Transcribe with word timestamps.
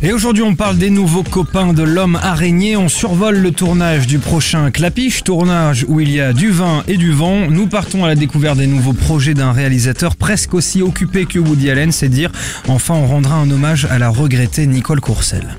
Et 0.00 0.12
aujourd'hui, 0.12 0.44
on 0.44 0.54
parle 0.54 0.78
des 0.78 0.90
nouveaux 0.90 1.24
copains 1.24 1.72
de 1.72 1.82
l'homme 1.82 2.20
araignée. 2.22 2.76
On 2.76 2.88
survole 2.88 3.38
le 3.38 3.50
tournage 3.50 4.06
du 4.06 4.20
prochain 4.20 4.70
Clapiche, 4.70 5.24
tournage 5.24 5.84
où 5.88 5.98
il 5.98 6.12
y 6.12 6.20
a 6.20 6.32
du 6.32 6.50
vin 6.50 6.84
et 6.86 6.96
du 6.96 7.10
vent. 7.10 7.50
Nous 7.50 7.66
partons 7.66 8.04
à 8.04 8.08
la 8.08 8.14
découverte 8.14 8.58
des 8.58 8.68
nouveaux 8.68 8.92
projets 8.92 9.34
d'un 9.34 9.50
réalisateur 9.50 10.14
presque 10.14 10.54
aussi 10.54 10.82
occupé 10.82 11.26
que 11.26 11.40
Woody 11.40 11.68
Allen, 11.68 11.90
c'est 11.90 12.08
dire. 12.08 12.30
Enfin, 12.68 12.94
on 12.94 13.08
rendra 13.08 13.34
un 13.34 13.50
hommage 13.50 13.86
à 13.86 13.98
la 13.98 14.08
regrettée 14.08 14.68
Nicole 14.68 15.00
Courcelle. 15.00 15.56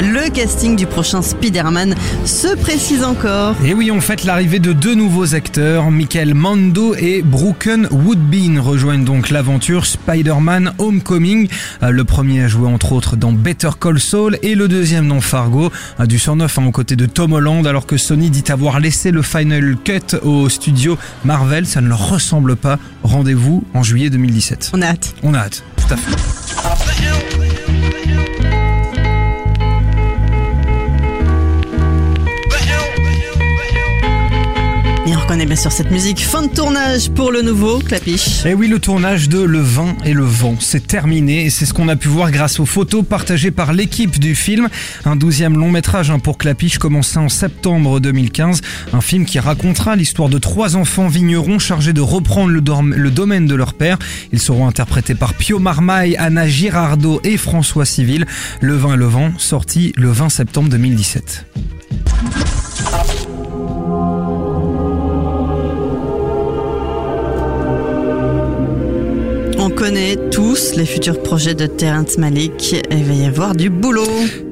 Le 0.00 0.30
casting 0.30 0.76
du 0.76 0.86
prochain 0.86 1.22
Spider-Man 1.22 1.94
se 2.24 2.54
précise 2.56 3.02
encore. 3.02 3.56
Et 3.64 3.74
oui, 3.74 3.90
on 3.90 4.00
fête 4.00 4.24
l'arrivée 4.24 4.60
de 4.60 4.72
deux 4.72 4.94
nouveaux 4.94 5.34
acteurs, 5.34 5.90
Michael 5.90 6.34
Mando 6.34 6.94
et 6.94 7.22
Brooken 7.22 7.88
Woodbine 7.90 8.60
rejoignent 8.60 9.04
donc 9.04 9.30
l'aventure 9.30 9.86
Spider-Man 9.86 10.72
Homecoming. 10.78 11.48
Euh, 11.82 11.90
Le 11.90 12.04
premier 12.04 12.44
a 12.44 12.48
joué 12.48 12.68
entre 12.68 12.92
autres 12.92 13.16
dans 13.16 13.32
Better 13.32 13.70
Call 13.80 13.98
Saul 13.98 14.38
et 14.42 14.54
le 14.54 14.68
deuxième 14.68 15.08
dans 15.08 15.20
Fargo. 15.20 15.72
Euh, 15.98 16.06
Du 16.06 16.18
109 16.18 16.58
hein, 16.58 16.66
aux 16.66 16.72
côtés 16.72 16.94
de 16.96 17.06
Tom 17.06 17.32
Holland 17.32 17.66
alors 17.66 17.86
que 17.86 17.96
Sony 17.96 18.30
dit 18.30 18.44
avoir 18.52 18.78
laissé 18.78 19.10
le 19.10 19.22
final 19.22 19.76
cut 19.82 20.16
au 20.22 20.48
studio 20.48 20.96
Marvel, 21.24 21.66
ça 21.66 21.80
ne 21.80 21.88
leur 21.88 22.08
ressemble 22.08 22.54
pas. 22.54 22.78
Rendez-vous 23.02 23.64
en 23.74 23.82
juillet 23.82 24.10
2017. 24.10 24.70
On 24.74 24.82
a 24.82 24.86
hâte. 24.86 25.14
On 25.24 25.34
a 25.34 25.38
hâte, 25.38 25.64
tout 25.76 25.92
à 25.92 25.96
fait. 25.96 26.16
Reconnaît 35.28 35.44
bien 35.44 35.56
sûr 35.56 35.72
cette 35.72 35.90
musique. 35.90 36.20
Fin 36.20 36.40
de 36.40 36.48
tournage 36.48 37.10
pour 37.10 37.30
le 37.30 37.42
nouveau 37.42 37.80
Clapiche. 37.80 38.46
Et 38.46 38.54
oui, 38.54 38.66
le 38.66 38.78
tournage 38.78 39.28
de 39.28 39.38
Le 39.38 39.58
vin 39.58 39.94
et 40.06 40.14
le 40.14 40.24
vent, 40.24 40.56
c'est 40.58 40.86
terminé 40.86 41.44
et 41.44 41.50
c'est 41.50 41.66
ce 41.66 41.74
qu'on 41.74 41.88
a 41.88 41.96
pu 41.96 42.08
voir 42.08 42.30
grâce 42.30 42.60
aux 42.60 42.64
photos 42.64 43.04
partagées 43.04 43.50
par 43.50 43.74
l'équipe 43.74 44.18
du 44.18 44.34
film. 44.34 44.70
Un 45.04 45.16
douzième 45.16 45.58
long 45.58 45.70
métrage 45.70 46.10
hein, 46.10 46.18
pour 46.18 46.38
Clapiche 46.38 46.78
commencé 46.78 47.18
en 47.18 47.28
septembre 47.28 48.00
2015. 48.00 48.62
Un 48.94 49.02
film 49.02 49.26
qui 49.26 49.38
racontera 49.38 49.96
l'histoire 49.96 50.30
de 50.30 50.38
trois 50.38 50.76
enfants 50.76 51.08
vignerons 51.08 51.58
chargés 51.58 51.92
de 51.92 52.00
reprendre 52.00 52.50
le 52.50 53.10
domaine 53.10 53.46
de 53.46 53.54
leur 53.54 53.74
père. 53.74 53.98
Ils 54.32 54.40
seront 54.40 54.66
interprétés 54.66 55.14
par 55.14 55.34
Pio 55.34 55.58
Marmaille, 55.58 56.16
Anna 56.16 56.48
Girardot 56.48 57.20
et 57.22 57.36
François 57.36 57.84
Civil. 57.84 58.24
Le 58.62 58.76
vin 58.76 58.94
et 58.94 58.96
le 58.96 59.04
vent, 59.04 59.32
sorti 59.36 59.92
le 59.98 60.10
20 60.10 60.30
septembre 60.30 60.70
2017. 60.70 61.44
Connaît 69.78 70.16
tous 70.32 70.74
les 70.76 70.84
futurs 70.84 71.22
projets 71.22 71.54
de 71.54 71.66
Terrence 71.66 72.18
Malick. 72.18 72.72
Et 72.72 72.98
il 72.98 73.04
va 73.04 73.14
y 73.14 73.24
avoir 73.24 73.54
du 73.54 73.70
boulot. 73.70 74.02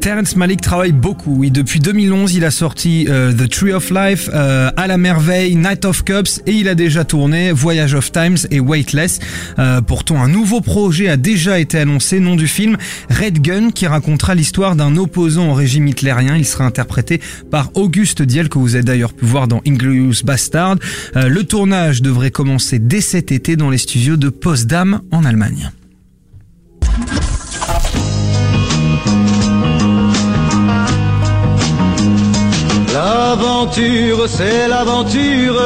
Terrence 0.01 0.37
Malick 0.37 0.61
travaille 0.61 0.93
beaucoup. 0.93 1.39
Oui, 1.39 1.51
depuis 1.51 1.81
2011, 1.81 2.35
il 2.35 2.45
a 2.45 2.53
sorti 2.53 3.07
euh, 3.09 3.33
The 3.33 3.51
Tree 3.51 3.73
of 3.73 3.91
Life, 3.91 4.31
euh, 4.33 4.71
À 4.77 4.87
la 4.87 4.99
merveille, 4.99 5.57
Night 5.57 5.85
of 5.85 6.05
Cups 6.05 6.41
et 6.47 6.53
il 6.53 6.69
a 6.69 6.77
déjà 6.77 7.05
tourné 7.05 7.51
Voyage 7.51 7.95
of 7.95 8.13
Times 8.13 8.37
et 8.53 8.61
Weightless. 8.61 9.19
Euh, 9.59 9.81
pourtant, 9.81 10.23
un 10.23 10.29
nouveau 10.29 10.61
projet 10.61 11.09
a 11.09 11.17
déjà 11.17 11.59
été 11.59 11.81
annoncé, 11.81 12.21
nom 12.21 12.37
du 12.37 12.47
film 12.47 12.77
Red 13.11 13.41
Gun, 13.41 13.71
qui 13.73 13.89
racontera 13.89 14.37
l'histoire 14.37 14.77
d'un 14.77 14.97
opposant 14.97 15.51
au 15.51 15.55
régime 15.55 15.89
hitlérien. 15.89 16.37
Il 16.37 16.47
sera 16.47 16.65
interprété 16.65 17.21
par 17.51 17.73
Auguste 17.75 18.23
Diel, 18.23 18.49
que 18.49 18.61
vous 18.61 18.77
avez 18.77 18.85
d'ailleurs 18.85 19.13
pu 19.13 19.25
voir 19.25 19.49
dans 19.49 19.61
Inglorious 19.67 20.23
Bastard. 20.25 20.77
Euh, 21.17 21.29
le 21.29 21.43
tournage 21.43 22.01
devrait 22.01 22.31
commencer 22.31 22.79
dès 22.79 23.01
cet 23.01 23.33
été 23.33 23.57
dans 23.57 23.71
les 23.71 23.79
studios 23.79 24.17
de 24.17 24.29
Potsdam 24.29 25.01
Allemagne. 25.25 25.71
L'aventure, 33.67 34.29
c'est 34.29 34.69
l'aventure. 34.69 35.61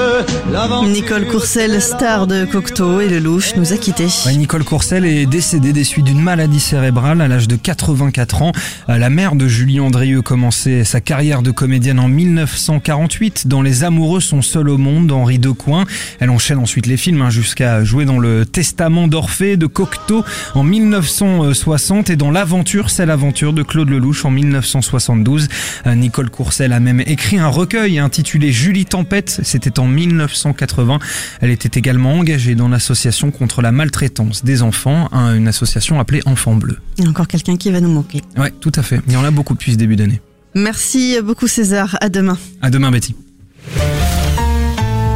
L'aventure. 0.51 0.91
Nicole 0.91 1.27
Courcelle, 1.27 1.83
star 1.83 2.27
de 2.27 2.47
Cocteau 2.47 2.99
et 3.01 3.09
Le 3.11 3.19
Louche, 3.19 3.55
nous 3.57 3.75
a 3.75 3.77
quittés. 3.77 4.09
Ouais, 4.25 4.35
Nicole 4.37 4.65
Courcelle 4.65 5.05
est 5.05 5.27
décédée 5.27 5.75
des 5.75 5.85
suites 5.85 6.07
d'une 6.07 6.23
maladie 6.23 6.61
cérébrale 6.61 7.21
à 7.21 7.29
l'âge 7.29 7.47
de 7.47 7.57
84 7.57 8.41
ans. 8.41 8.53
Euh, 8.89 8.97
La 8.97 9.11
mère 9.11 9.35
de 9.35 9.47
Julie 9.47 9.81
Andrieux 9.81 10.23
commençait 10.23 10.83
sa 10.85 11.03
carrière 11.03 11.43
de 11.43 11.51
comédienne 11.51 12.01
en 12.01 12.09
1948 12.09 13.49
dans 13.49 13.61
Les 13.61 13.85
Amoureux 13.85 14.21
sont 14.21 14.41
seuls 14.41 14.71
au 14.71 14.79
monde 14.79 15.09
d'Henri 15.09 15.39
Decoing. 15.39 15.85
Elle 16.21 16.31
enchaîne 16.31 16.59
ensuite 16.59 16.87
les 16.87 16.97
films 16.97 17.21
hein, 17.21 17.31
jusqu'à 17.31 17.85
jouer 17.85 18.07
dans 18.07 18.19
Le 18.19 18.47
Testament 18.47 19.09
d'Orphée 19.09 19.59
de 19.59 19.67
Cocteau 19.67 20.25
en 20.55 20.63
1960 20.63 22.09
et 22.09 22.17
dans 22.17 22.31
L'Aventure, 22.31 22.89
c'est 22.89 23.05
l'aventure 23.05 23.53
de 23.53 23.63
Claude 23.63 23.91
Lelouch 23.91 24.25
en 24.25 24.31
1972. 24.31 25.49
Euh, 25.87 25.95
Nicole 25.95 26.31
Courcelle 26.31 26.73
a 26.73 26.81
même 26.81 27.01
écrit 27.01 27.39
un 27.39 27.49
recueil 27.49 27.90
intitulé 27.99 28.53
Julie 28.53 28.85
Tempête, 28.87 29.41
c'était 29.43 29.79
en 29.81 29.87
1980. 29.87 30.99
Elle 31.41 31.51
était 31.51 31.79
également 31.79 32.15
engagée 32.15 32.55
dans 32.55 32.69
l'association 32.69 33.31
contre 33.31 33.63
la 33.63 33.73
maltraitance 33.73 34.45
des 34.45 34.63
enfants, 34.63 35.09
un- 35.13 35.35
une 35.35 35.49
association 35.49 35.99
appelée 36.01 36.21
Enfants 36.27 36.55
Bleus. 36.55 36.79
Il 36.99 37.05
y 37.05 37.07
a 37.07 37.11
encore 37.11 37.27
quelqu'un 37.29 37.57
qui 37.57 37.71
va 37.71 37.81
nous 37.81 37.93
manquer. 37.93 38.23
Ouais, 38.37 38.53
tout 38.61 38.73
à 38.77 38.83
fait. 38.83 39.01
Il 39.07 39.13
y 39.13 39.17
en 39.17 39.25
a 39.25 39.31
beaucoup 39.31 39.55
depuis 39.55 39.73
ce 39.73 39.77
début 39.77 39.97
d'année. 39.97 40.21
Merci 40.55 41.17
beaucoup 41.23 41.47
César. 41.49 41.97
À 42.01 42.09
demain. 42.09 42.39
À 42.63 42.71
demain, 42.71 42.91
Betty. 42.91 43.15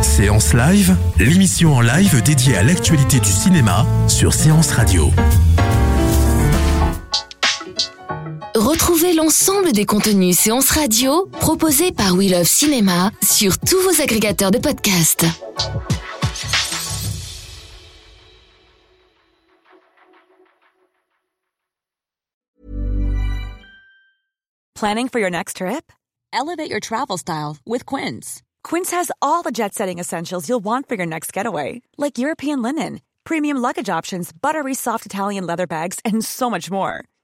Séance 0.03 0.55
Live, 0.55 0.97
l'émission 1.19 1.75
en 1.75 1.81
live 1.81 2.23
dédiée 2.23 2.57
à 2.57 2.63
l'actualité 2.63 3.19
du 3.19 3.29
cinéma 3.31 3.85
sur 4.07 4.33
Séance 4.33 4.71
Radio. 4.71 5.11
L'ensemble 9.13 9.73
des 9.73 9.85
contenus 9.85 10.39
séances 10.39 10.71
radio 10.71 11.27
proposés 11.41 11.93
par 11.93 12.15
We 12.15 12.31
Love 12.31 12.47
Cinéma 12.47 13.11
sur 13.23 13.59
tous 13.59 13.81
vos 13.83 14.01
agrégateurs 14.01 14.51
de 14.51 14.59
podcasts. 14.59 15.27
Planning 24.75 25.09
for 25.09 25.21
your 25.21 25.31
next 25.31 25.59
trip? 25.59 25.93
Elevate 26.33 26.71
your 26.71 26.81
travel 26.81 27.19
style 27.19 27.59
with 27.67 27.85
Quince. 27.85 28.43
Quince 28.63 28.91
has 28.91 29.11
all 29.21 29.43
the 29.43 29.53
jet 29.53 29.75
setting 29.75 29.99
essentials 29.99 30.49
you'll 30.49 30.65
want 30.65 30.89
for 30.89 30.95
your 30.97 31.07
next 31.07 31.33
getaway, 31.33 31.83
like 31.99 32.19
European 32.19 32.63
linen, 32.63 33.01
premium 33.25 33.59
luggage 33.59 33.89
options, 33.89 34.33
buttery 34.33 34.75
soft 34.75 35.05
Italian 35.07 35.47
leather 35.47 35.67
bags, 35.67 36.01
and 36.05 36.25
so 36.25 36.51
much 36.51 36.71
more. 36.71 37.05